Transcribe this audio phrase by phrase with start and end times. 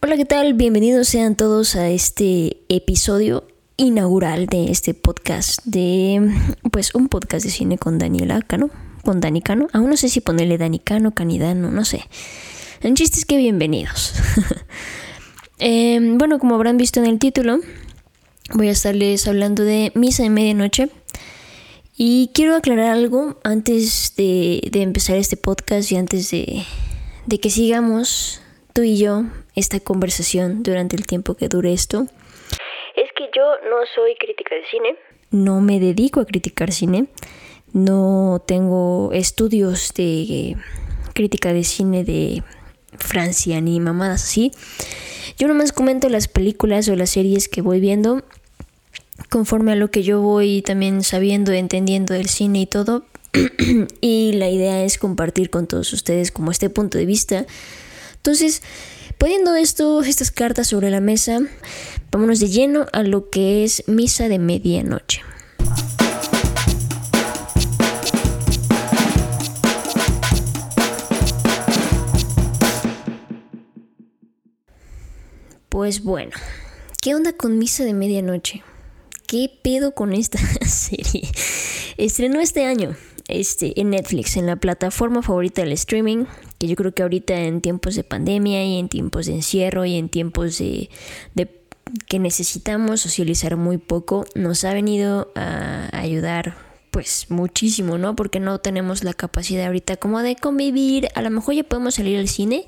[0.00, 0.54] Hola, ¿qué tal?
[0.54, 6.32] Bienvenidos sean todos a este episodio inaugural de este podcast de,
[6.70, 8.70] pues, un podcast de cine con Daniela Cano,
[9.02, 9.66] con Dani Cano.
[9.72, 12.04] Aún no sé si ponerle Dani Cano, Canidano, no sé.
[12.80, 14.14] En chiste es que bienvenidos.
[15.58, 17.58] Em, bueno, como habrán visto en el título,
[18.54, 20.90] voy a estarles hablando de Misa de Medianoche.
[21.96, 26.64] Y quiero aclarar algo antes de, empezar este podcast y antes de,
[27.26, 28.40] de que sigamos
[28.72, 29.24] tú y yo
[29.58, 32.06] esta conversación durante el tiempo que dure esto,
[32.96, 34.96] es que yo no soy crítica de cine,
[35.30, 37.06] no me dedico a criticar cine,
[37.72, 40.56] no tengo estudios de
[41.14, 42.42] crítica de cine de
[42.98, 44.52] Francia ni mamadas así.
[45.36, 48.22] Yo nomás comento las películas o las series que voy viendo
[49.30, 53.04] conforme a lo que yo voy también sabiendo, entendiendo del cine y todo.
[54.00, 57.46] y la idea es compartir con todos ustedes como este punto de vista.
[58.16, 58.62] Entonces,
[59.18, 61.40] Poniendo esto, estas cartas sobre la mesa,
[62.12, 65.22] vámonos de lleno a lo que es misa de medianoche.
[75.68, 76.30] Pues bueno,
[77.02, 78.62] ¿qué onda con Misa de Medianoche?
[79.26, 81.28] ¿Qué pedo con esta serie?
[81.96, 82.94] Estrenó este año,
[83.26, 86.26] este, en Netflix, en la plataforma favorita del streaming,
[86.58, 89.96] que yo creo que ahorita en tiempos de pandemia y en tiempos de encierro y
[89.96, 90.90] en tiempos de,
[92.06, 96.56] que necesitamos socializar muy poco, nos ha venido a ayudar
[96.90, 98.16] pues muchísimo, ¿no?
[98.16, 101.08] Porque no tenemos la capacidad ahorita como de convivir.
[101.14, 102.66] A lo mejor ya podemos salir al cine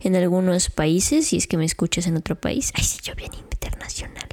[0.00, 2.72] en algunos países, si es que me escuchas en otro país.
[2.74, 4.28] Ay, sí, yo bien internacional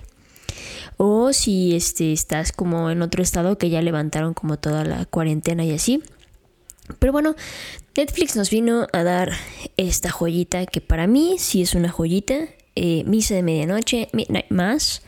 [0.98, 5.64] o si este, estás como en otro estado que ya levantaron como toda la cuarentena
[5.64, 6.04] y así.
[7.00, 7.36] Pero bueno,
[7.96, 9.32] Netflix nos vino a dar
[9.76, 12.48] esta joyita que para mí sí es una joyita.
[12.76, 15.02] Eh, Misa de Medianoche, Midnight Mass.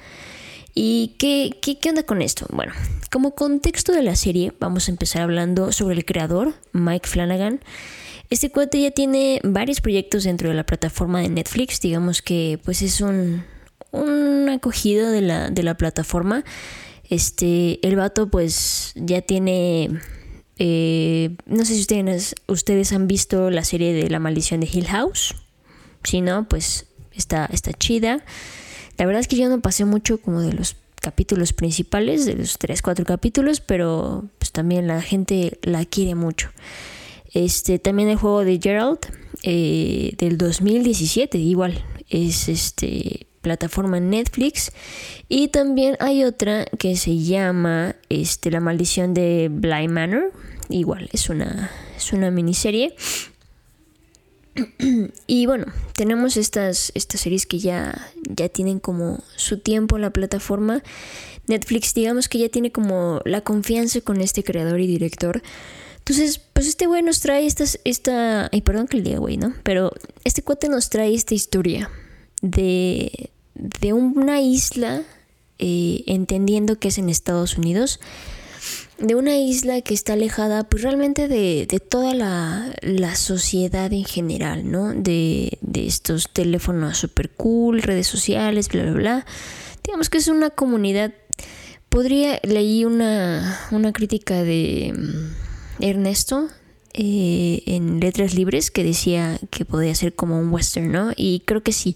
[0.73, 2.47] ¿Y qué, qué, qué, onda con esto?
[2.51, 2.73] Bueno,
[3.11, 7.59] como contexto de la serie, vamos a empezar hablando sobre el creador, Mike Flanagan.
[8.29, 11.81] Este cuate ya tiene varios proyectos dentro de la plataforma de Netflix.
[11.81, 13.43] Digamos que pues es un,
[13.91, 16.43] una acogida de la, de la plataforma.
[17.09, 19.99] Este, el vato pues ya tiene...
[20.59, 24.87] Eh, no sé si ustedes, ustedes han visto la serie de La maldición de Hill
[24.87, 25.35] House.
[26.03, 28.23] Si no, pues está, está chida.
[28.97, 32.57] La verdad es que yo no pasé mucho como de los capítulos principales, de los
[32.57, 36.49] 3, 4 capítulos, pero pues también la gente la quiere mucho.
[37.33, 38.99] Este, también el juego de Gerald
[39.43, 44.71] eh, del 2017, igual, es este plataforma Netflix.
[45.27, 50.31] Y también hay otra que se llama este, La maldición de Bly Manor.
[50.69, 52.95] Igual, es una, es una miniserie.
[55.27, 60.09] Y bueno, tenemos estas, estas series que ya, ya tienen como su tiempo en la
[60.09, 60.83] plataforma.
[61.47, 65.41] Netflix, digamos que ya tiene como la confianza con este creador y director.
[65.99, 68.49] Entonces, pues este güey nos trae esta...
[68.51, 69.53] Ay, perdón que le diga güey, ¿no?
[69.63, 69.91] Pero
[70.23, 71.89] este cuate nos trae esta historia
[72.41, 75.03] de, de una isla,
[75.57, 77.99] eh, entendiendo que es en Estados Unidos,
[78.97, 84.93] de una isla que está alejada pues realmente de, toda la, sociedad en general, ¿no?
[84.93, 89.25] De, estos teléfonos super cool, redes sociales, bla, bla, bla.
[89.83, 91.13] Digamos que es una comunidad,
[91.87, 96.49] podría, leí una, una crítica de mm, Ernesto
[97.01, 101.11] eh, en Letras Libres que decía que podía ser como un western, ¿no?
[101.15, 101.95] Y creo que sí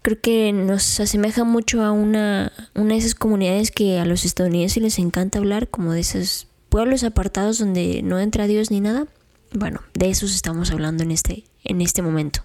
[0.00, 4.98] creo que nos asemeja mucho a una, de esas comunidades que a los estadounidenses les
[4.98, 9.06] encanta hablar, como de esos pueblos apartados donde no entra Dios ni nada.
[9.52, 12.40] Bueno, de esos estamos hablando en este, en este momento.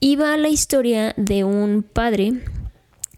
[0.00, 2.42] Y va la historia de un padre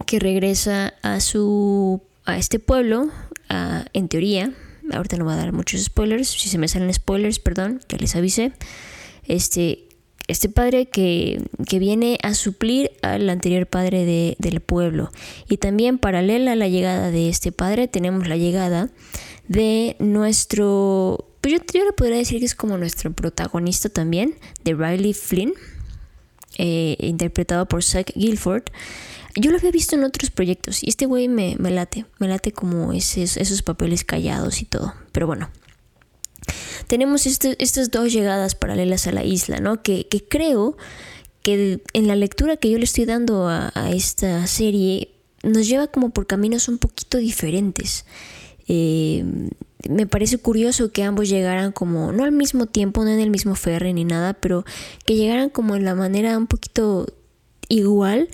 [0.06, 3.08] que regresa a su a este pueblo,
[3.48, 4.52] en teoría,
[4.92, 8.16] ahorita no voy a dar muchos spoilers, si se me salen spoilers, perdón, que les
[8.16, 8.52] avise.
[9.24, 9.88] Este,
[10.28, 15.10] este padre que, viene a suplir al anterior padre del pueblo.
[15.48, 18.90] Y también paralela a la llegada de este padre tenemos la llegada
[19.48, 24.34] de nuestro, pues yo, yo le podría decir que es como nuestro protagonista también,
[24.64, 25.54] de Riley Flynn,
[26.58, 28.64] eh, interpretado por Zach Guilford.
[29.38, 32.92] Yo lo había visto en otros proyectos y este güey me, late, me late como
[32.92, 34.94] esos papeles callados y todo.
[35.12, 35.50] Pero bueno,
[36.88, 39.82] tenemos este, estas dos llegadas paralelas a la isla, ¿no?
[39.82, 40.76] Que, creo
[41.42, 45.10] que en la lectura que yo le estoy dando a, esta serie
[45.44, 48.06] nos lleva como por caminos un poquito diferentes.
[48.66, 49.24] Eh,
[49.88, 53.54] me parece curioso que ambos llegaran como, no al mismo tiempo, no en el mismo
[53.54, 54.64] ferry ni nada, pero
[55.06, 57.06] que llegaran como en la manera un poquito
[57.68, 58.28] igual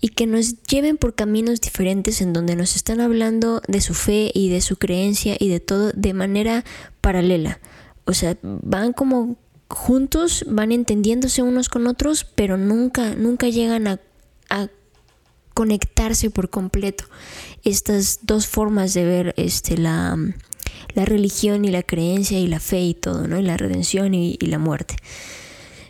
[0.00, 4.30] y que nos lleven por caminos diferentes en donde nos están hablando de su fe
[4.32, 6.64] y de su creencia y de todo de manera
[7.00, 7.58] paralela.
[8.04, 9.36] O sea, van como
[9.68, 14.00] juntos, van entendiéndose unos con otros, pero nunca, nunca llegan a,
[15.52, 17.02] conectarse por completo.
[17.64, 20.16] Estas dos formas de ver este, la,
[20.94, 23.40] la religión y la creencia y la fe y todo, ¿no?
[23.40, 24.94] Y la redención y la muerte.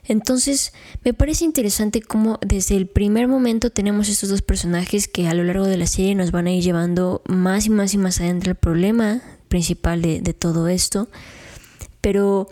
[0.09, 0.73] Entonces,
[1.05, 5.45] me parece interesante cómo desde el primer momento tenemos estos dos personajes que a lo
[5.45, 8.51] largo de la serie nos van a ir llevando más y más y más adentro
[8.51, 11.09] el problema principal de, todo esto.
[12.01, 12.49] Pero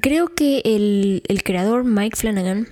[0.00, 2.68] creo que el, el creador Mike Flanagan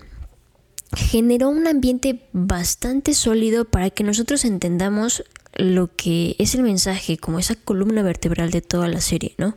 [0.97, 5.25] generó un ambiente bastante sólido para que nosotros entendamos
[5.57, 9.57] lo que es el mensaje, como esa columna vertebral de toda la serie, ¿no?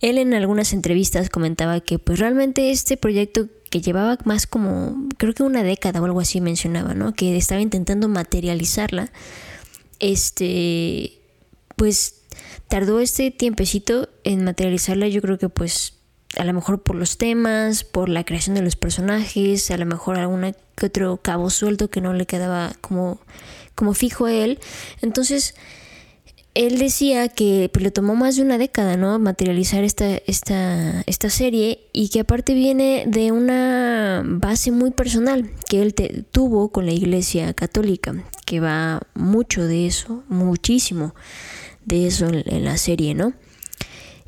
[0.00, 5.32] Él en algunas entrevistas comentaba que pues realmente este proyecto que llevaba más como, creo
[5.32, 7.14] que una década o algo así mencionaba, ¿no?
[7.14, 9.12] Que estaba intentando materializarla.
[10.00, 11.20] Este,
[11.76, 12.22] pues
[12.68, 15.94] tardó este tiempecito en materializarla, yo creo que pues
[16.36, 20.18] a lo mejor por los temas, por la creación de los personajes, a lo mejor
[20.18, 23.20] algún que otro cabo suelto que no le quedaba como,
[23.74, 24.60] como fijo a él.
[25.02, 25.54] Entonces,
[26.54, 29.18] él decía que pues, le tomó más de una década, ¿no?
[29.18, 35.80] Materializar esta, esta, esta serie y que aparte viene de una base muy personal que
[35.82, 35.94] él
[36.32, 38.14] tuvo con la Iglesia Católica,
[38.46, 41.14] que va mucho de eso, muchísimo
[41.84, 43.32] de eso en, la serie, ¿no?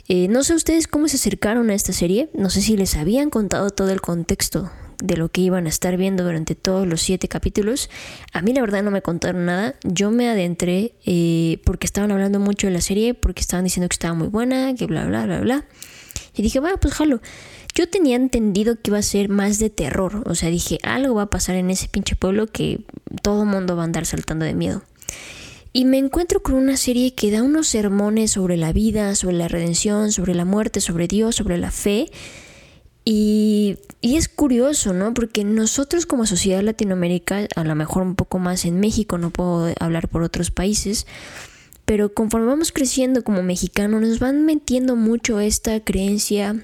[0.09, 3.31] Eh, no sé ustedes cómo se acercaron a esta serie, no sé si les habían
[3.31, 4.71] contado todo el contexto
[5.03, 7.91] de lo que iban a estar viendo durante todos los siete capítulos.
[8.33, 9.75] A mí la verdad no me contaron nada.
[9.83, 13.95] Yo me adentré eh, porque estaban hablando mucho de la serie, porque estaban diciendo que
[13.95, 15.65] estaba muy buena, que bla, bla, bla, bla.
[16.35, 17.21] Y dije, bueno, pues jalo.
[17.75, 20.23] Yo tenía entendido que iba a ser más de terror.
[20.27, 22.85] O sea, dije, algo va a pasar en ese pinche pueblo que
[23.23, 24.83] todo mundo va a andar saltando de miedo.
[25.73, 29.49] Y me encuentro con una serie que da unos sermones sobre la vida, sobre la
[29.49, 32.11] redención, sobre la muerte, sobre Dios, sobre la fe
[33.05, 35.15] y, es curioso, ¿no?
[35.15, 39.73] Porque nosotros como sociedad latinoamérica, a lo mejor un poco más en México, no puedo
[39.81, 41.07] hablar por otros países,
[41.85, 46.63] pero conforme vamos creciendo como mexicanos, nos van metiendo mucho esta creencia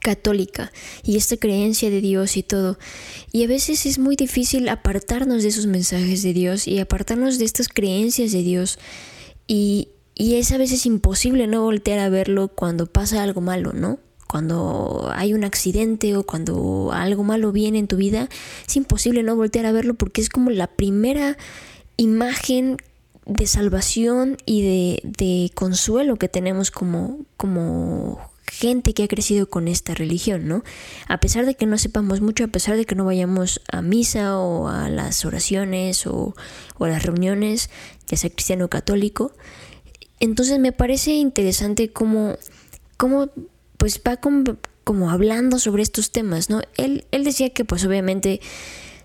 [0.00, 0.72] católica
[1.04, 2.78] y esta creencia de Dios y todo.
[3.30, 7.44] Y a veces es muy difícil apartarnos de esos mensajes de Dios y apartarnos de
[7.44, 8.78] estas creencias de Dios.
[9.46, 14.00] Y, y es a veces imposible no voltear a verlo cuando pasa algo malo, ¿no?
[14.28, 18.28] Cuando hay un accidente o cuando algo malo viene en tu vida,
[18.66, 21.36] es imposible no voltear a verlo porque es como la primera
[21.96, 22.78] imagen
[23.26, 29.68] de salvación y de, de consuelo que tenemos como, como gente que ha crecido con
[29.68, 30.62] esta religión, ¿no?
[31.08, 34.38] A pesar de que no sepamos mucho, a pesar de que no vayamos a misa
[34.38, 36.34] o a las oraciones o,
[36.78, 37.70] o a las reuniones,
[38.06, 39.32] ya sea cristiano o católico,
[40.20, 42.36] entonces me parece interesante cómo,
[42.96, 43.30] cómo
[43.76, 46.62] pues va como, hablando sobre estos temas, ¿no?
[46.76, 48.40] Él, él decía que pues obviamente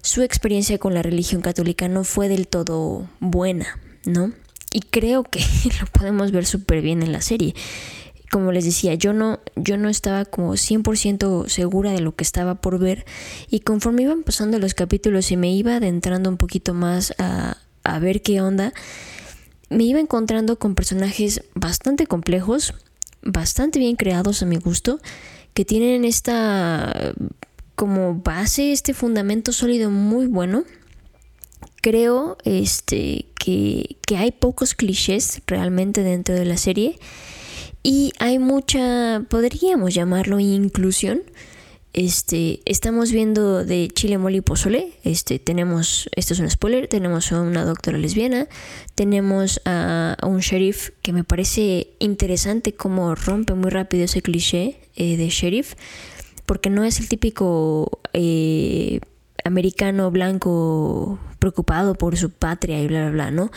[0.02, 4.32] su experiencia con la religión católica no fue del todo buena, ¿no?
[4.72, 5.40] Y creo que
[5.82, 7.56] lo podemos ver súper bien en la serie.
[8.32, 12.62] Como les decía, yo no, yo no estaba como 100% segura de lo que estaba
[12.62, 13.06] por ver
[13.50, 18.00] y conforme iban pasando los capítulos y me iba adentrando un poquito más a, a
[18.00, 18.72] ver qué onda,
[19.70, 22.76] me iba encontrando con personajes bastante complejos,
[23.22, 25.00] bastante bien creados a mi gusto,
[25.54, 27.14] que tienen esta
[27.76, 30.66] como base, este fundamento sólido muy bueno.
[31.82, 37.00] Creo este, que, que hay pocos clichés realmente dentro de la serie
[37.84, 41.22] y hay mucha, podríamos llamarlo inclusión.
[42.00, 44.94] Este, estamos viendo de Chile Mole y Pozole.
[45.04, 48.48] Este, tenemos, esto es un spoiler, tenemos a una doctora lesbiana,
[48.96, 55.18] tenemos a, un sheriff que me parece interesante cómo rompe muy rápido ese cliché eh,
[55.18, 55.74] de sheriff,
[56.46, 59.02] porque no es el típico eh,
[59.44, 63.52] americano blanco preocupado por su patria y bla, bla, bla, ¿no?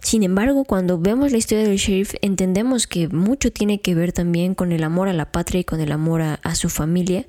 [0.00, 4.56] Sin embargo, cuando vemos la historia del sheriff, entendemos que mucho tiene que ver también
[4.56, 7.26] con el amor a la patria y con el amor a su familia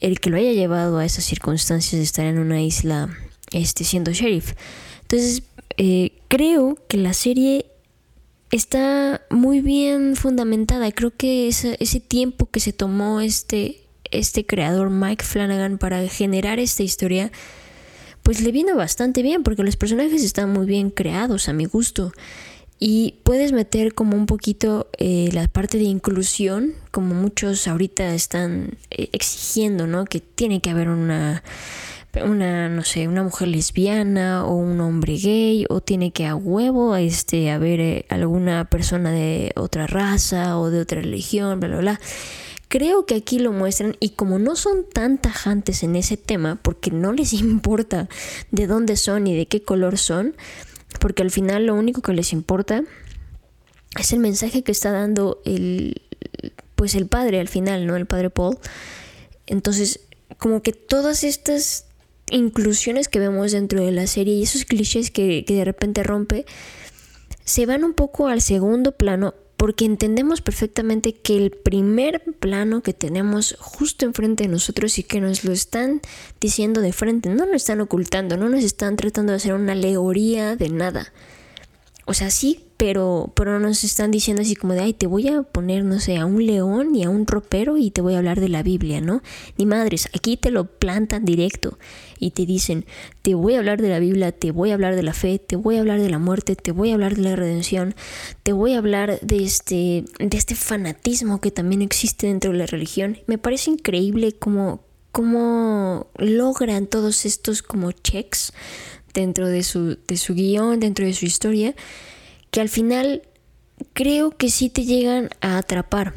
[0.00, 3.08] el que lo haya llevado a esas circunstancias de estar en una isla
[3.52, 4.52] este, siendo sheriff.
[5.02, 5.42] Entonces,
[5.76, 7.66] eh, creo que la serie
[8.50, 10.90] está muy bien fundamentada.
[10.92, 16.82] Creo que ese, tiempo que se tomó este, este creador Mike Flanagan para generar esta
[16.82, 17.30] historia,
[18.22, 22.12] pues le vino bastante bien porque los personajes están muy bien creados a mi gusto.
[22.80, 28.76] Y puedes meter como un poquito eh, la parte de inclusión, como muchos ahorita están
[28.90, 30.04] eh, exigiendo, ¿no?
[30.04, 31.42] Que tiene que haber una
[32.24, 36.96] una, no sé, una mujer lesbiana o un hombre gay o tiene que a huevo
[36.96, 42.00] este, haber eh, alguna persona de otra raza o de otra religión, bla, bla, bla.
[42.68, 46.90] Creo que aquí lo muestran y como no son tan tajantes en ese tema, porque
[46.90, 48.08] no les importa
[48.50, 50.34] de dónde son y de qué color son,
[51.00, 52.82] porque al final lo único que les importa
[53.98, 56.02] es el mensaje que está dando el
[56.74, 57.96] pues el padre al final, ¿no?
[57.96, 58.56] El padre Paul.
[59.46, 60.00] Entonces,
[60.38, 61.86] como que todas estas
[62.30, 66.46] inclusiones que vemos dentro de la serie y esos clichés que, que de repente rompe,
[67.44, 72.94] se van un poco al segundo plano porque entendemos perfectamente que el primer plano que
[72.94, 76.00] tenemos justo enfrente de nosotros y que nos lo están
[76.40, 80.54] diciendo de frente, no lo están ocultando, no nos están tratando de hacer una alegoría
[80.54, 81.12] de nada.
[82.06, 85.42] O sea, sí, pero, pero nos están diciendo así como de, ay, te voy a
[85.42, 88.40] poner, no sé, a un león y a un ropero y te voy a hablar
[88.40, 89.20] de la Biblia, ¿no?
[89.58, 91.76] Ni madres, aquí te lo plantan directo
[92.20, 92.86] y te dicen,
[93.22, 95.56] te voy a hablar de la Biblia, te voy a hablar de la fe, te
[95.56, 97.96] voy a hablar de la muerte, te voy a hablar de la redención,
[98.44, 102.66] te voy a hablar de este, de este fanatismo que también existe dentro de la
[102.66, 103.18] religión.
[103.26, 108.52] Me parece increíble cómo, cómo logran todos estos como checks
[109.14, 111.74] dentro de su, de su guion, dentro de su historia,
[112.50, 113.22] que al final
[113.92, 116.14] creo que sí te llegan a atrapar.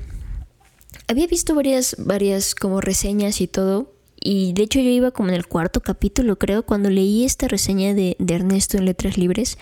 [1.08, 5.36] Había visto varias, varias como reseñas y todo, y de hecho yo iba como en
[5.36, 9.58] el cuarto capítulo, creo, cuando leí esta reseña de, de Ernesto en Letras Libres,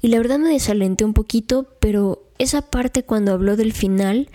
[0.00, 4.28] y la verdad me desalenté un poquito, pero esa parte cuando habló del final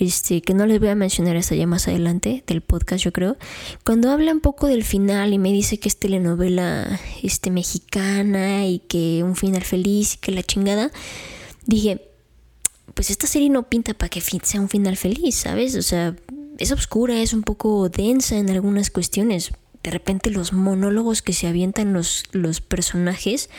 [0.00, 3.36] este, que no les voy a mencionar hasta ya más adelante del podcast, yo creo.
[3.84, 8.78] Cuando habla un poco del final y me dice que es telenovela este, mexicana y
[8.78, 10.90] que un final feliz y que la chingada,
[11.66, 12.00] dije,
[12.94, 15.76] pues esta serie no pinta para que sea un final feliz, ¿sabes?
[15.76, 16.16] O sea,
[16.56, 19.52] es oscura, es un poco densa en algunas cuestiones.
[19.82, 23.50] De repente los monólogos que se avientan los, los personajes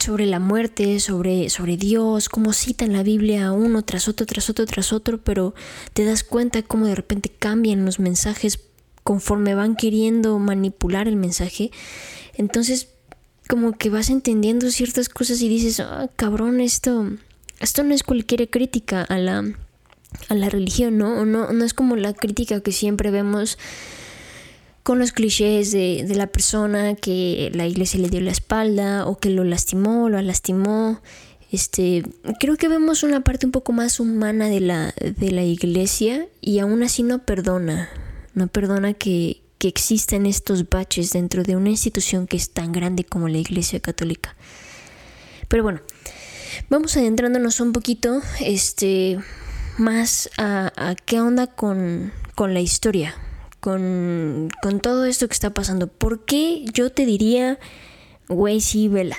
[0.00, 4.64] sobre la muerte, sobre, sobre Dios, cómo citan la Biblia uno tras otro, tras otro,
[4.66, 5.54] tras otro, pero
[5.92, 8.60] te das cuenta cómo de repente cambian los mensajes
[9.02, 11.70] conforme van queriendo manipular el mensaje.
[12.34, 12.88] Entonces,
[13.48, 17.10] como que vas entendiendo ciertas cosas y dices, ah, cabrón, esto,
[17.58, 19.44] esto no es cualquier crítica a la,
[20.28, 21.26] a la religión, ¿no?
[21.26, 23.58] No, no es como la crítica que siempre vemos
[24.82, 29.30] con los clichés de, la persona que la iglesia le dio la espalda o que
[29.30, 31.00] lo lastimó, lo lastimó.
[31.52, 32.02] Este,
[32.38, 36.60] creo que vemos una parte un poco más humana de la, de la iglesia y
[36.60, 37.88] aún así no perdona,
[38.34, 43.04] no perdona que, que existan estos baches dentro de una institución que es tan grande
[43.04, 44.36] como la iglesia católica.
[45.48, 45.80] Pero bueno,
[46.68, 49.18] vamos adentrándonos un poquito este,
[49.76, 53.16] más a, a qué onda con, con la historia,
[53.60, 54.48] con,
[54.82, 55.86] todo esto que está pasando.
[55.86, 57.58] ¿Por qué yo te diría,
[58.28, 59.16] güey, sí, vela?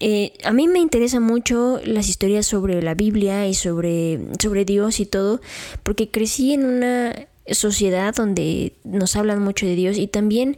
[0.00, 5.00] Eh, a mí me interesan mucho las historias sobre la Biblia y sobre, sobre Dios
[5.00, 5.40] y todo,
[5.82, 10.56] porque crecí en una sociedad donde nos hablan mucho de Dios y también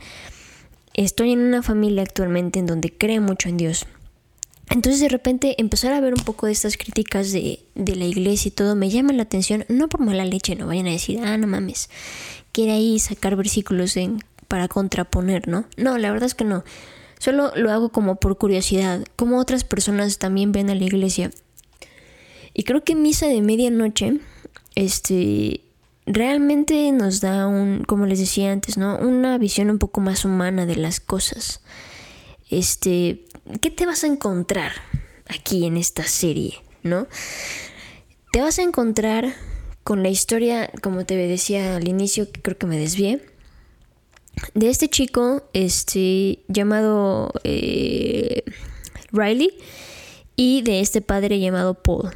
[0.95, 3.87] estoy en una familia actualmente en donde cree mucho en Dios.
[4.71, 8.49] Entonces de repente empezar a ver un poco de estas críticas de, de la iglesia
[8.49, 11.37] y todo me llama la atención, no por mala leche, no vayan a decir, ah,
[11.37, 11.89] no mames,
[12.57, 15.67] quiere ahí sacar versículos en, para contraponer, ¿no?
[15.77, 16.65] No, la verdad es que no.
[17.19, 21.31] Solo lo hago como por curiosidad, como otras personas también ven a la iglesia.
[22.55, 24.21] Y creo que Misa de Medianoche,
[24.75, 25.61] este,
[26.07, 28.97] realmente nos da un, como les decía antes, ¿no?
[29.01, 31.61] Una visión un poco más humana de las cosas.
[32.49, 33.27] Este,
[33.61, 34.73] ¿qué te vas a encontrar
[35.29, 37.07] aquí en esta serie, ¿no?
[38.33, 39.35] Te vas a encontrar
[39.87, 43.25] con la historia, como te decía al inicio, que creo que me desvié,
[44.53, 48.43] de este chico este, llamado eh,
[49.13, 49.57] Riley
[50.35, 52.11] y de este padre llamado Paul.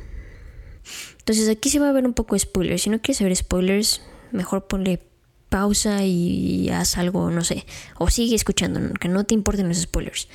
[1.18, 2.82] Entonces aquí se va a ver un poco spoilers.
[2.82, 5.00] Si no quieres saber spoilers, mejor ponle
[5.48, 7.66] pausa y haz algo, no sé.
[7.98, 10.26] O sigue escuchando, que no te importen los spoilers.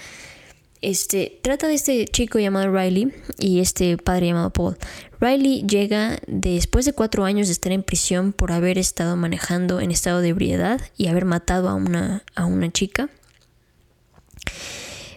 [0.81, 4.77] Este, trata de este chico llamado Riley y este padre llamado Paul.
[5.19, 9.91] Riley llega después de cuatro años de estar en prisión por haber estado manejando en
[9.91, 13.09] estado de ebriedad y haber matado a una, a una chica.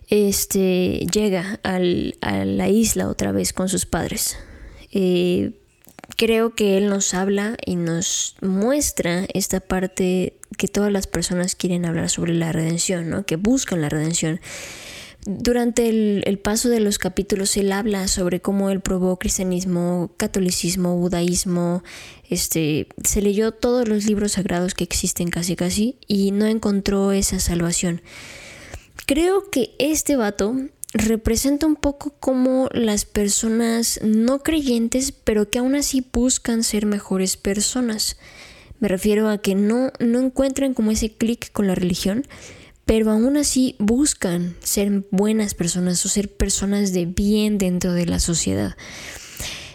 [0.08, 4.38] Este llega al, a la isla otra vez con sus padres.
[4.90, 5.52] Eh,
[6.16, 11.84] creo que él nos habla y nos muestra esta parte que todas las personas quieren
[11.84, 13.26] hablar sobre la redención, ¿no?
[13.26, 14.40] que buscan la redención
[15.26, 21.82] Durante el, paso de los capítulos él habla sobre cómo él probó cristianismo, catolicismo, budaísmo,
[22.30, 27.40] este, se leyó todos los libros sagrados que existen casi casi y no encontró esa
[27.40, 28.00] salvación.
[29.06, 30.54] Creo que este vato
[30.94, 37.36] representa un poco como las personas no creyentes, pero que aún así buscan ser mejores
[37.36, 38.16] personas.
[38.80, 42.26] Me refiero a que no, no encuentran como ese clic con la religión,
[42.88, 48.18] pero aún así buscan ser buenas personas o ser personas de bien dentro de la
[48.18, 48.78] sociedad.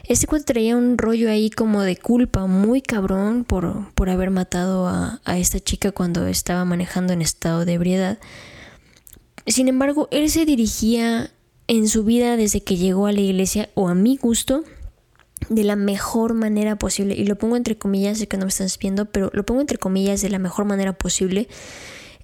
[0.08, 4.88] Este cuento traía un rollo ahí como de culpa muy cabrón por, por haber matado
[4.88, 8.18] a, a esta chica cuando estaba manejando en estado de ebriedad.
[9.46, 11.30] Sin embargo, él se dirigía
[11.68, 14.64] en su vida desde que llegó a la iglesia, o a mi gusto,
[15.50, 17.14] de la mejor manera posible.
[17.14, 19.78] Y lo pongo entre comillas, sé que no me están viendo, pero lo pongo entre
[19.78, 21.48] comillas de la mejor manera posible.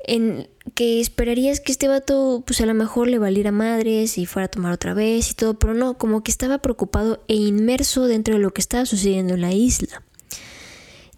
[0.08, 4.46] En que esperarías que este vato, pues a lo mejor le valiera madres y fuera
[4.46, 8.36] a tomar otra vez y todo, pero no, como que estaba preocupado e inmerso dentro
[8.36, 10.04] de lo que estaba sucediendo en la isla.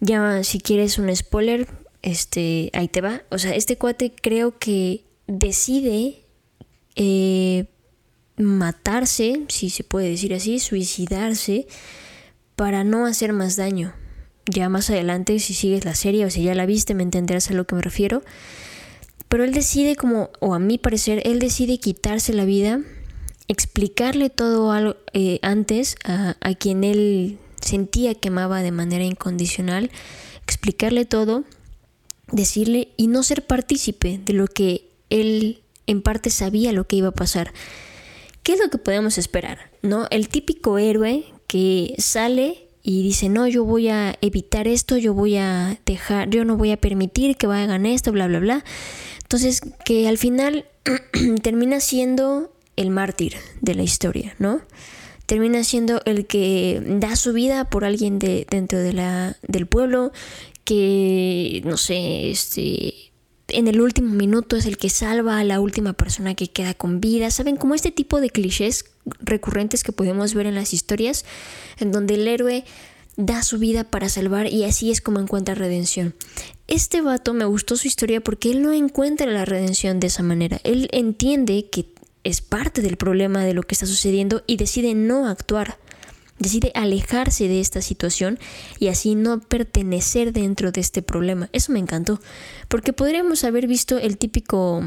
[0.00, 1.68] Ya, si quieres un spoiler,
[2.02, 3.22] este, ahí te va.
[3.30, 6.24] O sea, este cuate creo que decide
[6.96, 7.66] eh,
[8.36, 11.66] matarse, si se puede decir así, suicidarse,
[12.56, 13.94] para no hacer más daño.
[14.46, 17.54] Ya más adelante, si sigues la serie o si ya la viste, me entenderás a
[17.54, 18.22] lo que me refiero.
[19.32, 22.82] Pero él decide como, o a mi parecer, él decide quitarse la vida,
[23.48, 29.90] explicarle todo algo, eh, antes a, a quien él sentía que amaba de manera incondicional,
[30.42, 31.44] explicarle todo,
[32.30, 37.08] decirle y no ser partícipe de lo que él en parte sabía lo que iba
[37.08, 37.54] a pasar.
[38.42, 39.70] ¿Qué es lo que podemos esperar?
[39.80, 40.08] ¿No?
[40.10, 45.36] El típico héroe que sale y dice, no, yo voy a evitar esto, yo voy
[45.36, 48.64] a dejar, yo no voy a permitir que hagan esto, bla, bla, bla.
[49.32, 50.66] Entonces, que al final
[51.42, 54.60] termina siendo el mártir de la historia, ¿no?
[55.24, 60.12] Termina siendo el que da su vida por alguien de, dentro de la, del pueblo,
[60.64, 62.92] que, no sé, este,
[63.48, 67.00] en el último minuto es el que salva a la última persona que queda con
[67.00, 67.30] vida.
[67.30, 67.56] ¿Saben?
[67.56, 68.84] Como este tipo de clichés
[69.20, 71.24] recurrentes que podemos ver en las historias,
[71.78, 72.66] en donde el héroe
[73.16, 76.14] da su vida para salvar y así es como encuentra redención.
[76.66, 80.60] Este vato me gustó su historia porque él no encuentra la redención de esa manera.
[80.64, 81.86] Él entiende que
[82.24, 85.78] es parte del problema de lo que está sucediendo y decide no actuar
[86.42, 88.38] decide alejarse de esta situación
[88.78, 91.48] y así no pertenecer dentro de este problema.
[91.52, 92.20] Eso me encantó,
[92.68, 94.82] porque podríamos haber visto el típico,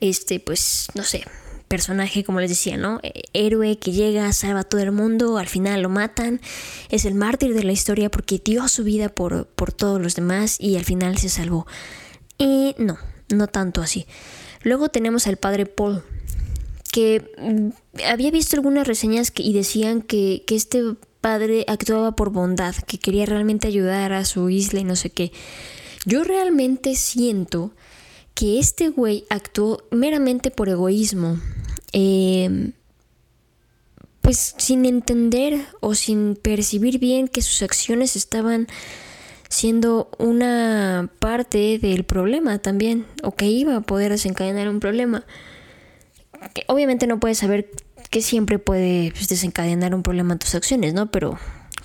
[0.00, 1.24] este, pues, no sé,
[1.68, 3.00] personaje, como les decía, ¿no?
[3.32, 6.40] Héroe que llega, salva a todo el mundo, al final lo matan,
[6.90, 10.60] es el mártir de la historia porque dio su vida por, por todos los demás
[10.60, 11.66] y al final se salvó.
[12.38, 12.98] Y no,
[13.28, 14.06] no tanto así.
[14.62, 16.02] Luego tenemos al padre Paul,
[16.92, 20.82] que mm, había visto algunas reseñas y decían que, que este
[21.20, 25.32] padre actuaba por bondad, que quería realmente ayudar a su isla y no sé qué.
[26.04, 27.72] Yo realmente siento
[28.34, 31.38] que este güey actuó meramente por egoísmo.
[31.92, 32.72] Em,
[34.20, 38.68] pues sin entender o sin percibir bien que sus acciones estaban
[39.50, 45.24] siendo una parte del problema también, o que iba a poder desencadenar un problema
[46.52, 47.70] que obviamente no puedes saber
[48.10, 51.10] que siempre puede pues, desencadenar un problema en tus acciones, ¿no?
[51.10, 51.38] Pero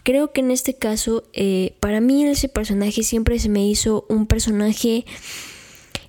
[0.04, 4.28] creo que en este caso, eh, para mí ese personaje siempre se me hizo un
[4.28, 5.06] personaje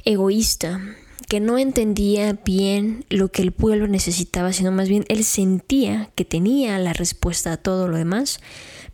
[0.05, 0.81] egoísta,
[1.29, 6.25] que no entendía bien lo que el pueblo necesitaba, sino más bien él sentía que
[6.25, 8.41] tenía la respuesta a todo lo demás,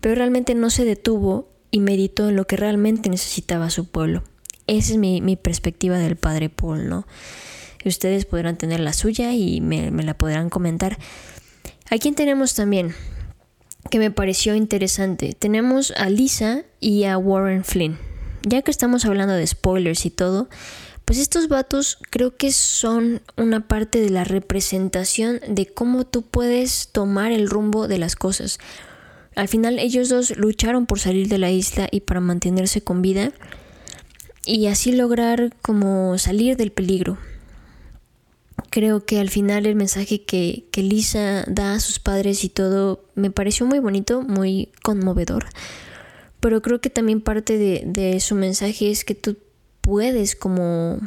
[0.01, 4.23] pero realmente no se detuvo y meditó en lo que realmente necesitaba su pueblo.
[4.67, 7.07] Esa es mi, mi perspectiva del padre Paul, ¿no?
[7.89, 10.99] ustedes podrán tener la suya y me, la podrán comentar.
[11.91, 12.95] ¿A quién tenemos también?
[13.91, 15.35] Que me pareció interesante.
[15.39, 17.99] Tenemos a Lisa y a Warren Flynn.
[18.43, 20.49] Ya que estamos hablando de spoilers y todo,
[21.07, 26.89] pues estos vatos creo que son una parte de la representación de cómo tú puedes
[26.93, 28.59] tomar el rumbo de las cosas.
[29.35, 33.33] Al final ellos dos lucharon por salir de la isla y para mantenerse con vida
[34.45, 37.17] y así lograr como salir del peligro
[38.77, 43.31] creo que al final el mensaje que, Lisa da a sus padres y todo me
[43.31, 45.47] pareció muy bonito, muy conmovedor.
[46.41, 49.39] Pero creo que también parte de, su mensaje es que tú
[49.87, 50.99] puedes como...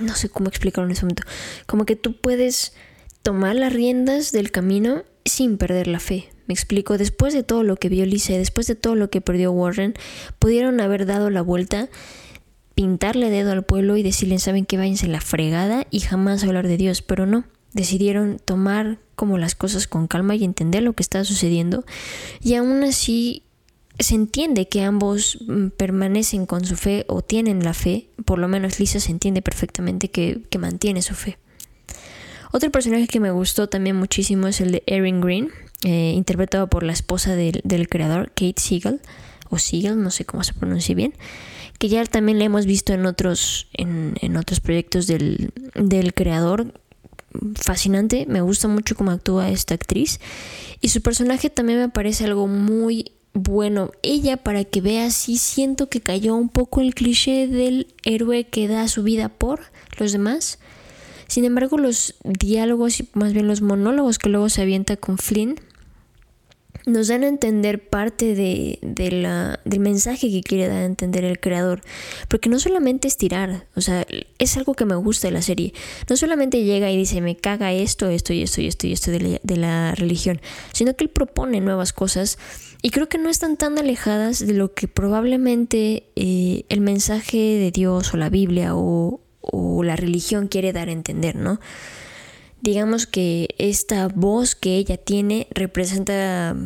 [0.00, 1.22] No sé cómo explicarlo en ese momento.
[1.66, 2.74] Como que tú puedes
[3.22, 6.28] tomar las riendas del camino sin perder la fe.
[6.46, 9.20] Me explico, después de todo lo que vio Lisa y después de todo lo que
[9.20, 9.94] perdió Warren,
[10.38, 11.88] pudieron haber dado la vuelta
[12.74, 16.76] pintarle dedo al pueblo y decirle, saben que váyanse la fregada y jamás hablar de
[16.76, 21.24] Dios, pero no, decidieron tomar como las cosas con calma y entender lo que estaba
[21.24, 21.84] sucediendo
[22.42, 23.45] y aún así
[23.98, 28.48] se entiende que ambos mm, permanecen con su fe o tienen la fe, por lo
[28.48, 31.38] menos Lisa se entiende perfectamente que, mantiene su fe.
[32.52, 35.50] Otro personaje que me gustó también muchísimo es el de Erin Green,
[35.84, 39.00] eh, interpretado por la esposa del, creador, Kate Siegel,
[39.50, 41.14] o Siegel, no sé cómo se pronuncia bien,
[41.78, 46.72] que ya también la hemos visto en otros, en, otros proyectos del, del creador,
[47.54, 50.20] fascinante, me gusta mucho cómo actúa esta actriz
[50.80, 53.90] y su personaje también me parece algo muy bueno.
[54.02, 58.66] Ella, para que veas, sí siento que cayó un poco el cliché del héroe que
[58.66, 59.60] da su vida por
[59.98, 60.58] los demás.
[61.28, 65.60] Sin embargo, los diálogos y más bien los monólogos que luego se avienta con Flynn
[66.86, 71.40] nos dan a entender parte de, la, del mensaje que quiere dar a entender el
[71.40, 71.82] creador.
[72.28, 74.06] Porque no solamente es tirar, o sea,
[74.38, 75.74] es algo que me gusta de la serie.
[76.08, 79.10] No solamente llega y dice, me caga esto, esto y esto y esto y esto
[79.10, 80.40] de la, de la religión,
[80.72, 82.38] sino que él propone nuevas cosas
[82.82, 87.72] y creo que no están tan alejadas de lo que probablemente eh, el mensaje de
[87.72, 91.58] Dios o la Biblia o, o la religión quiere dar a entender, ¿no?
[92.60, 96.56] Digamos que esta voz que ella tiene representa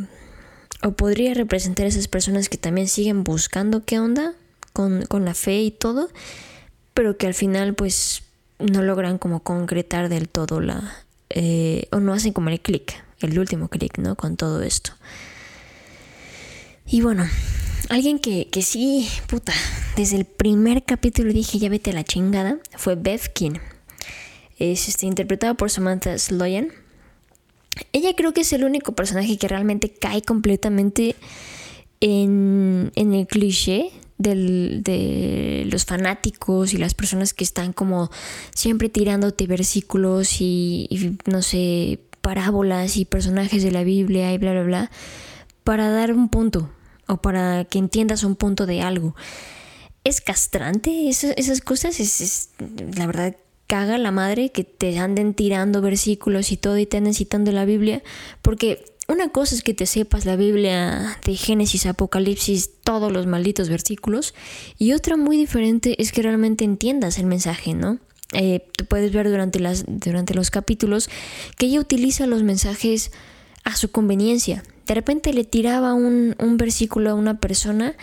[0.83, 4.35] o podría representar a esas personas que también siguen buscando qué onda
[4.73, 6.09] con, la fe y todo,
[6.95, 8.23] pero que al final pues
[8.59, 11.05] no logran como concretar del todo la...
[11.29, 14.17] Eh, o no hacen como el clic, el último clic, ¿no?
[14.17, 14.93] Con todo esto.
[16.87, 17.25] Y bueno,
[17.89, 19.53] alguien que, que sí, puta,
[19.97, 23.59] desde el primer capítulo dije ya vete a la chingada, fue Beth King
[24.61, 26.69] es este, interpretada por Samantha Sloyan.
[27.93, 31.17] Ella creo que es el único personaje que realmente cae completamente
[32.01, 38.11] en, el cliché de los fanáticos y las personas que están como
[38.55, 44.53] siempre tirándote versículos y, y, no sé, parábolas y personajes de la Biblia y bla,
[44.53, 44.91] bla, bla,
[45.65, 46.71] para dar un punto
[47.07, 49.15] o para que entiendas un punto de algo.
[50.05, 52.51] Es castrante esas, cosas, es, es,
[52.97, 53.37] la verdad
[53.71, 57.65] caga la madre que te anden tirando versículos y todo y te anden citando la
[57.65, 58.03] Biblia,
[58.43, 63.69] porque una cosa es que te sepas la Biblia de Génesis, Apocalipsis, todos los malditos
[63.69, 64.35] versículos,
[64.77, 68.01] y otra muy diferente es que realmente entiendas el mensaje, ¿no?
[68.33, 71.09] Eh, tú puedes ver durante, las, durante los capítulos
[71.57, 73.13] que ella utiliza los mensajes
[73.63, 74.65] a su conveniencia.
[74.89, 77.95] De repente le tiraba un, un versículo a una persona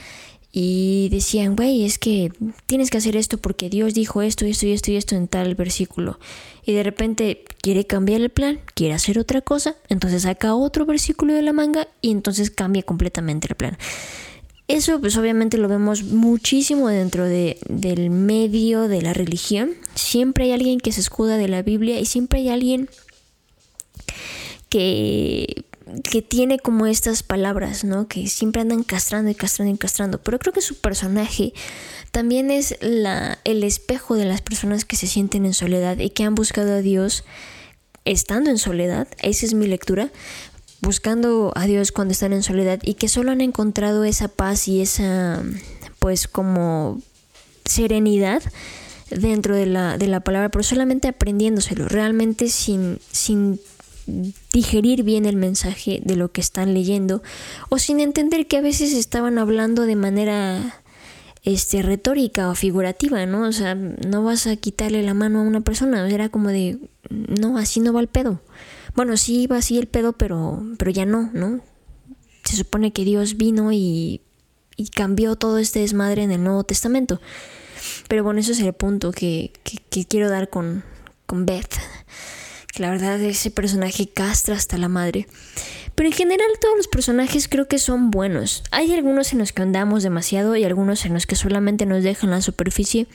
[0.60, 2.32] y decían, güey, es que
[2.66, 5.54] tienes que hacer esto porque Dios dijo esto, esto y esto y esto en tal
[5.54, 6.20] versículo.
[6.66, 11.36] Y de repente quiere cambiar el plan, quiere hacer otra cosa, entonces saca otro versículo
[11.36, 13.78] de la manga y entonces cambia completamente el plan.
[14.68, 19.76] Eso pues obviamente lo vemos muchísimo dentro de, del medio de la religión.
[19.94, 22.90] Siempre hay alguien que se escuda de la Biblia y siempre hay alguien
[24.70, 25.66] que
[26.04, 28.08] que tiene como estas palabras, ¿no?
[28.08, 30.20] Que siempre andan castrando y castrando y castrando.
[30.20, 31.54] Pero creo que su personaje
[32.12, 36.24] también es la, el espejo de las personas que se sienten en soledad y que
[36.24, 37.24] han buscado a Dios
[38.06, 39.08] estando en soledad.
[39.20, 40.10] Esa es mi lectura.
[40.80, 44.82] Buscando a Dios cuando están en soledad y que solo han encontrado esa paz y
[44.82, 45.42] esa,
[46.00, 47.02] pues, como
[47.66, 48.44] serenidad
[49.10, 53.60] dentro de la, de la palabra, pero solamente aprendiéndoselo, realmente sin, sin
[54.54, 57.22] digerir bien el mensaje de lo que están leyendo
[57.70, 60.82] o sin entender que a veces estaban hablando de manera
[61.44, 63.48] este retórica o figurativa, ¿no?
[63.48, 66.78] O sea, no vas a quitarle la mano a una persona, era como de
[67.10, 68.42] no, así no va el pedo.
[68.96, 71.62] Bueno, sí iba así el pedo, pero pero ya no, ¿no?
[72.44, 74.22] Se supone que Dios vino y,
[74.78, 77.22] y cambió todo este desmadre en el Nuevo Testamento.
[78.08, 80.84] Pero bueno, eso es el punto que, que quiero dar con,
[81.26, 81.76] con Beth
[82.80, 85.28] la verdad ese personaje castra hasta la madre.
[85.96, 88.64] Pero en general todos los personajes creo que son buenos.
[88.72, 92.30] Hay algunos en los que andamos demasiado y algunos en los que solamente nos dejan
[92.30, 93.08] la superficie.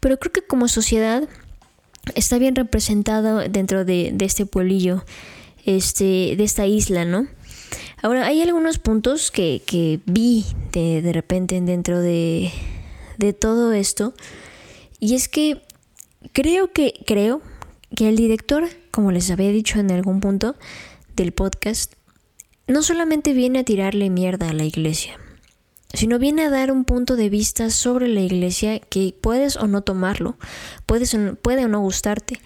[0.00, 1.28] Pero creo que como sociedad
[2.14, 5.04] está bien representado dentro de, este pueblillo,
[5.66, 7.26] este, de esta isla, ¿no?
[8.02, 12.50] Ahora, hay algunos puntos que, que vi de, de repente dentro de,
[13.18, 14.14] de todo esto.
[14.98, 15.60] Y es que
[16.32, 17.42] creo que, creo
[17.94, 20.56] que el director como les había dicho en algún punto
[21.16, 21.94] del podcast,
[22.66, 25.18] no solamente viene a tirarle mierda a la iglesia,
[25.92, 29.82] sino viene a dar un punto de vista sobre la iglesia que puedes o no
[29.82, 30.36] tomarlo,
[30.86, 32.40] puedes puede o no gustarte,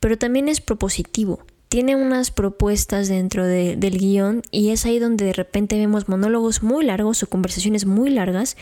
[0.00, 1.40] pero también es propositivo.
[1.70, 6.84] Tiene unas propuestas dentro del guion y es ahí donde de repente vemos monólogos muy
[6.84, 8.56] largos o conversaciones muy largas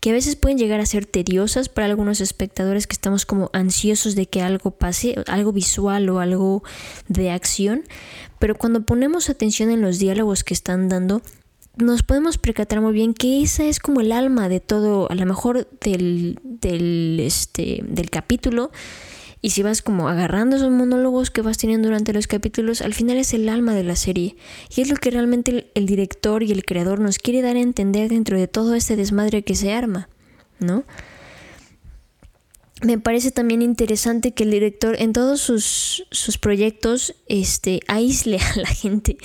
[0.00, 4.16] que a veces pueden llegar a ser tediosas para algunos espectadores que estamos como ansiosos
[4.16, 6.64] de que algo pase, algo visual o algo
[7.06, 7.84] de acción,
[8.40, 11.22] pero cuando ponemos atención en los diálogos que están dando,
[11.76, 15.26] nos podemos percatar muy bien que esa es como el alma de todo, a lo
[15.26, 18.72] mejor del, del, este, del capítulo
[19.40, 23.18] y si vas como agarrando esos monólogos que vas teniendo durante los capítulos, al final
[23.18, 24.36] es el alma de la serie.
[24.74, 28.10] Y es lo que realmente el, director y el creador nos quiere dar a entender
[28.10, 30.08] dentro de todo este desmadre que se arma,
[30.58, 30.84] ¿no?
[32.82, 38.58] Me parece también interesante que el director en todos sus, sus proyectos este, aísle a
[38.58, 39.18] la gente.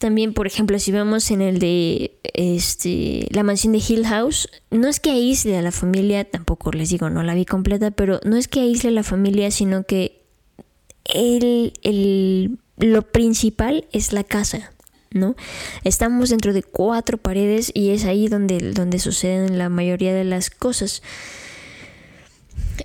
[0.00, 4.88] También, por ejemplo, si vemos en el de este, la mansión de Hill House, no
[4.88, 8.36] es que aísle a la familia, tampoco les digo, no la vi completa, pero no
[8.36, 10.22] es que aísle a la familia, sino que
[11.04, 14.72] el, el, lo principal es la casa,
[15.10, 15.36] ¿no?
[15.84, 20.48] Estamos dentro de cuatro paredes y es ahí donde, donde suceden la mayoría de las
[20.48, 21.02] cosas.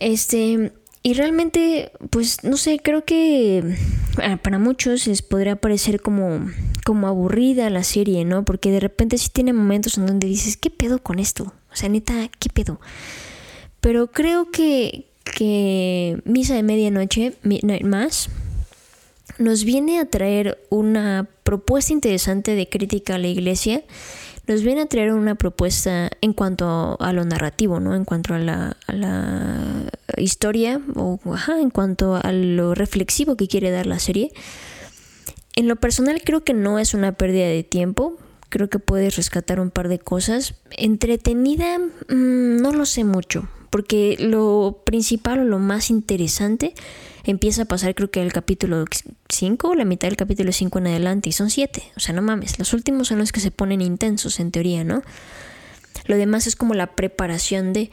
[0.02, 0.74] Este,
[1.06, 3.76] y realmente, pues no sé, creo que
[4.24, 6.50] ah, para muchos les podría parecer como,
[6.84, 8.44] como aburrida la serie, ¿no?
[8.44, 11.54] Porque de repente sí tiene momentos en donde dices, ¿qué pedo con esto?
[11.72, 12.80] O sea, neta, ¿qué pedo?
[13.82, 18.30] Pero creo que, que Misa de Medianoche, Midnight Mass,
[19.38, 23.84] nos viene a traer una propuesta interesante de crítica a la iglesia
[24.48, 27.96] nos viene a traer una propuesta en cuanto a lo narrativo, ¿no?
[27.96, 28.78] En cuanto a la,
[30.18, 31.20] historia o
[31.60, 34.32] en cuanto a lo reflexivo que quiere dar la serie.
[35.56, 38.18] En lo personal creo que no es una pérdida de tiempo.
[38.50, 40.56] Creo que puedes rescatar un par de cosas.
[40.72, 43.50] Entretenida, mm, no lo sé mucho.
[43.70, 46.74] Porque lo principal o lo más interesante
[47.32, 48.86] empieza a pasar creo que el capítulo
[49.30, 51.84] 5 la mitad del capítulo 5 en adelante y son 7.
[51.96, 55.02] O sea, no mames, los últimos son los que se ponen intensos en teoría, ¿no?
[56.06, 57.90] Lo demás es como la preparación de...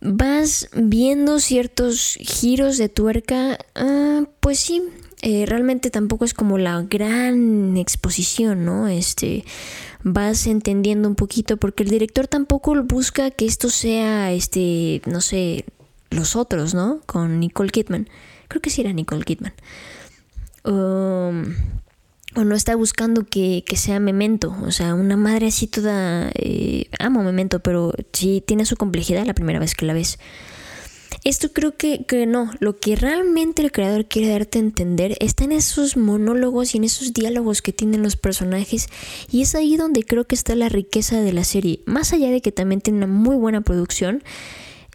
[0.00, 4.82] Vas viendo ciertos giros de tuerca, ah, pues sí,
[5.22, 8.88] eh, realmente tampoco es como la gran exposición, ¿no?
[8.88, 9.44] Este,
[10.02, 15.64] vas entendiendo un poquito, porque el director tampoco busca que esto sea, este, no sé,
[16.10, 17.00] los otros, ¿no?
[17.06, 18.08] Con Nicole Kidman
[18.48, 19.54] creo que sí era Nicole Kidman.
[20.64, 21.54] Um,
[22.34, 26.30] o no está buscando que, sea memento, o sea, una madre así toda...
[26.34, 30.18] Eh, amo memento, pero sí tiene su complejidad la primera vez que la ves.
[31.24, 35.44] Esto creo que, que, no, lo que realmente el creador quiere darte a entender está
[35.44, 38.88] en esos monólogos y en esos diálogos que tienen los personajes
[39.30, 42.42] y es ahí donde creo que está la riqueza de la serie, más allá de
[42.42, 44.22] que también tiene una muy buena producción,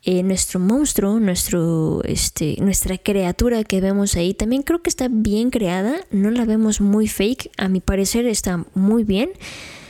[0.03, 5.51] eh, nuestro monstruo, nuestro, este, nuestra criatura que vemos ahí, también creo que está bien
[5.51, 9.29] creada, no la vemos muy fake, a mi parecer está muy bien.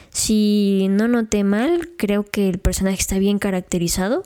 [0.10, 4.24] Si no noté mal, creo que el personaje está bien caracterizado.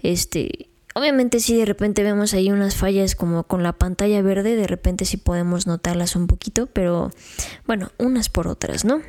[0.00, 4.68] Este, obviamente si de repente vemos ahí unas fallas como con la pantalla verde, de
[4.68, 7.10] repente sí podemos notarlas un poquito, pero
[7.66, 9.02] bueno, unas por otras, ¿no?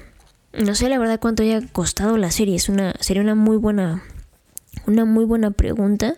[0.53, 4.03] No sé la verdad cuánto haya costado la serie, es una sería una muy buena
[4.87, 6.15] una muy buena pregunta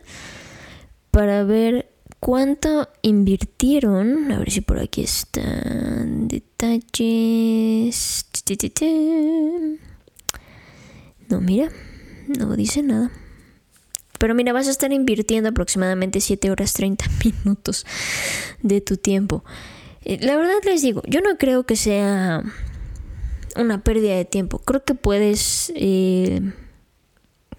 [1.11, 4.31] para ver cuánto invirtieron.
[4.31, 8.25] A ver si por aquí están detalles.
[11.27, 11.69] No, mira,
[12.27, 13.11] no dice nada.
[14.17, 17.85] Pero mira, vas a estar invirtiendo aproximadamente 7 horas 30 minutos
[18.61, 19.43] de tu tiempo.
[20.03, 22.43] Eh, la verdad les digo, yo no creo que sea
[23.55, 24.59] una pérdida de tiempo.
[24.59, 26.41] Creo que puedes eh,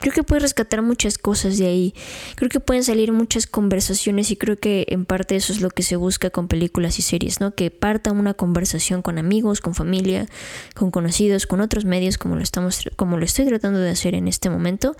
[0.00, 1.94] creo que puedes rescatar muchas cosas de ahí.
[2.34, 5.82] Creo que pueden salir muchas conversaciones y creo que en parte eso es lo que
[5.82, 7.54] se busca con películas y series, ¿no?
[7.54, 10.26] Que parta una conversación con amigos, con familia,
[10.74, 14.26] con conocidos, con otros medios como lo estamos como lo estoy tratando de hacer en
[14.26, 14.96] este momento.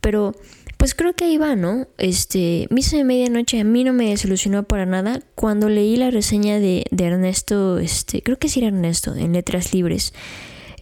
[0.00, 0.34] Pero
[0.76, 1.86] pues creo que ahí va, ¿no?
[1.96, 5.20] Este, Misa de Medianoche a mí no me desilusionó para nada.
[5.36, 9.72] Cuando leí la reseña de, de Ernesto, este, creo que sí era Ernesto, en Letras
[9.72, 10.12] Libres,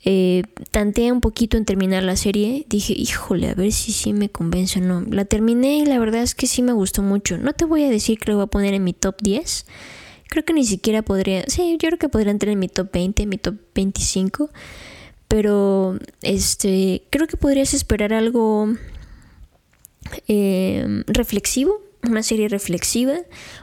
[0.02, 2.64] eh, tanteé un poquito en terminar la serie.
[2.68, 5.02] Dije, híjole, a ver si sí me convence o no.
[5.02, 7.36] La terminé y la verdad es que sí me gustó mucho.
[7.38, 9.66] No te voy a decir que lo voy a poner en mi top 10.
[10.28, 11.44] Creo que ni siquiera podría.
[11.48, 14.50] Sí, yo creo que podría entrar en mi top 20, en mi top 25.
[15.28, 18.68] Pero este creo que podrías esperar algo
[20.28, 23.14] eh, reflexivo, una serie reflexiva,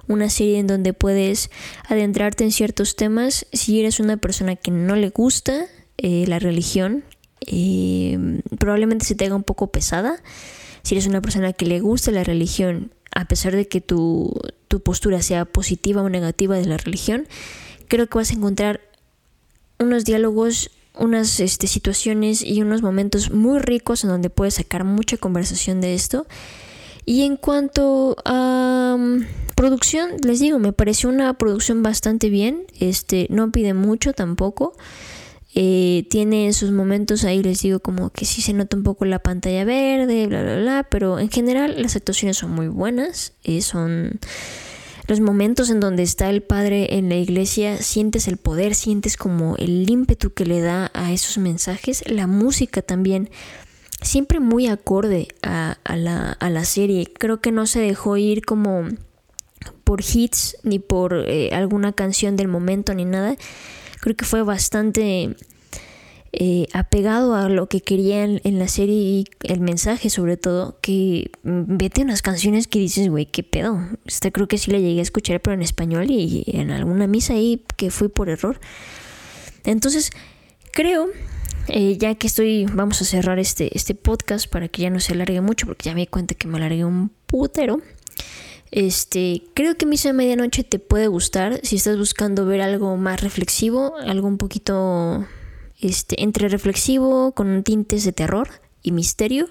[0.07, 1.49] una serie en donde puedes
[1.89, 3.47] adentrarte en ciertos temas.
[3.51, 5.67] Si eres una persona que no le gusta
[5.97, 7.03] eh, la religión
[7.45, 10.21] eh, probablemente se te haga un poco pesada.
[10.83, 14.33] Si eres una persona que le gusta la religión, a pesar de que tu,
[14.67, 17.27] tu postura sea positiva o negativa de la religión,
[17.87, 18.81] creo que vas a encontrar
[19.79, 25.17] unos diálogos, unas este, situaciones y unos momentos muy ricos en donde puedes sacar mucha
[25.17, 26.25] conversación de esto.
[27.05, 32.65] Y en cuanto a mm, producción, les digo, me pareció una producción bastante bien.
[32.79, 34.73] Este, no pide mucho tampoco.
[35.59, 39.17] Eh, tiene sus momentos ahí, les digo, como que sí se nota un poco la
[39.17, 40.87] pantalla verde, bla, bla, bla.
[40.87, 43.33] Pero en general las actuaciones son muy buenas.
[43.43, 44.19] Eh, son
[45.07, 49.55] los momentos en donde está el padre en la iglesia, sientes el poder, sientes como
[49.55, 52.03] el ímpetu que le da a esos mensajes.
[52.07, 53.31] La música también,
[54.03, 57.11] siempre muy acorde a, la, serie.
[57.17, 58.89] Creo que no se dejó ir como
[59.83, 63.37] por hits ni por eh, alguna canción del momento ni nada.
[63.99, 65.35] Creo que fue bastante
[66.33, 71.31] eh, apegado a lo que querían en la serie y el mensaje sobre todo, que
[71.43, 73.79] vete unas canciones que dices, güey, qué pedo.
[74.05, 77.33] Esta creo que sí la llegué a escuchar, pero en español y en alguna misa
[77.33, 78.59] ahí que fui por error.
[79.63, 80.11] Entonces,
[80.71, 81.07] creo,
[81.69, 85.13] eh, ya que estoy, vamos a cerrar este, este podcast para que ya no se
[85.13, 87.81] alargue mucho, porque ya me di cuenta que me alargué un putero.
[88.71, 93.21] Este, creo que Misa de Medianoche te puede gustar si estás buscando ver algo más
[93.21, 95.25] reflexivo, algo un poquito
[95.79, 98.49] este, entre reflexivo, con tintes de terror
[98.83, 99.47] y misterio.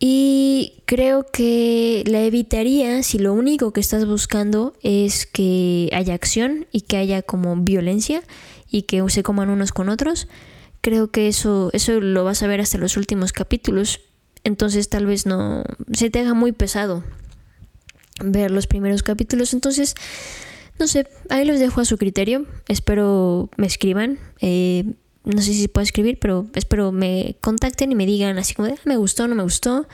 [0.00, 6.66] Y creo que la evitaría si lo único que estás buscando es que haya acción
[6.70, 8.22] y que haya como violencia
[8.70, 10.28] y que se coman unos con otros.
[10.82, 14.00] Creo que eso, eso lo vas a ver hasta los últimos capítulos.
[14.44, 17.02] Entonces tal vez no se te haga muy pesado
[18.20, 19.54] ver los primeros capítulos.
[19.54, 19.94] Entonces
[20.78, 22.46] no sé, ahí los dejo a su criterio.
[22.68, 24.18] Espero me escriban.
[24.40, 24.84] Eh,
[25.24, 28.68] no sé si se puede escribir, pero espero me contacten y me digan así como
[28.68, 29.86] ah, me gustó, no me gustó.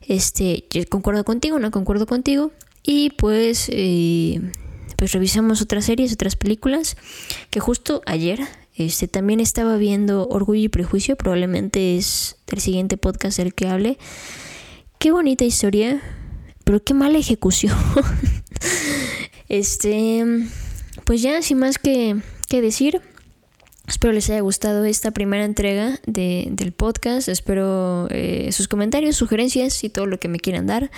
[0.00, 2.50] Este, concuerdo contigo, no concuerdo contigo.
[2.82, 4.40] Y pues, eh,
[4.96, 6.96] pues revisamos otras series, otras películas.
[7.50, 8.40] Que justo ayer
[8.74, 11.16] este, también estaba viendo Orgullo y Prejuicio.
[11.16, 13.98] Probablemente es el siguiente podcast del que hable.
[14.98, 16.00] Qué bonita historia,
[16.64, 17.76] pero qué mala ejecución.
[19.48, 20.24] Este,
[21.04, 22.16] pues ya, sin más que,
[22.48, 23.02] decir,
[23.86, 27.28] espero les haya gustado esta primera entrega del podcast.
[27.28, 30.90] Espero eh, sus comentarios, sugerencias y todo lo que me quieran dar.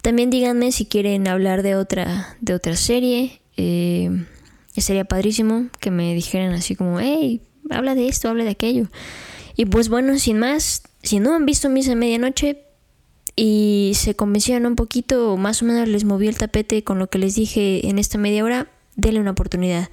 [0.00, 3.42] También díganme si quieren hablar de otra, de otra serie.
[3.58, 4.24] Eh,
[4.74, 8.88] sería padrísimo que me dijeran así como, hey, habla de esto, habla de aquello.
[9.56, 12.65] Y pues bueno, sin más, si no han visto Misa de Medianoche,
[13.36, 17.18] y se convencieron un poquito, más o menos les movió el tapete con lo que
[17.18, 19.90] les dije en esta media hora, denle una oportunidad.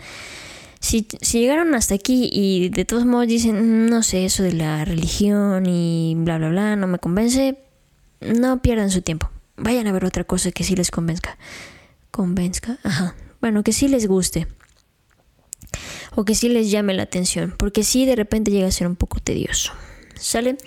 [0.79, 4.85] Si, si llegaron hasta aquí y de todos modos dicen, no sé, eso de la
[4.85, 7.57] religión y bla, bla, bla, no me convence,
[8.21, 9.29] no pierdan su tiempo.
[9.57, 11.37] Vayan a ver otra cosa que sí les convenzca.
[12.11, 13.15] Convenzca, ajá.
[13.41, 14.47] Bueno, que sí les guste.
[16.15, 17.53] O que sí les llame la atención.
[17.57, 19.73] Porque sí de repente llega a ser un poco tedioso.
[20.23, 20.57] ¿Sale?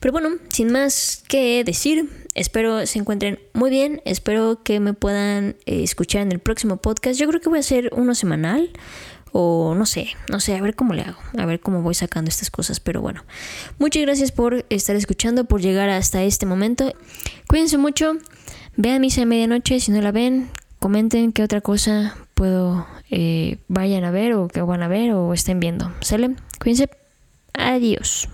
[0.00, 5.56] Pero bueno, sin más que decir, espero se encuentren muy bien, espero que me puedan
[5.66, 7.20] eh, escuchar en el próximo podcast.
[7.20, 8.70] Yo creo que voy a hacer uno semanal
[9.32, 12.30] o no sé, no sé, a ver cómo le hago, a ver cómo voy sacando
[12.30, 13.22] estas cosas, pero bueno.
[13.78, 16.92] Muchas gracias por estar escuchando, por llegar hasta este momento.
[17.48, 18.14] Cuídense mucho,
[18.76, 24.04] vean misa de medianoche, si no la ven, comenten qué otra cosa puedo, eh, vayan
[24.04, 25.92] a ver o que van a ver o estén viendo.
[26.00, 26.34] ¿Sale?
[26.58, 26.88] Cuídense.
[27.52, 28.28] Adiós.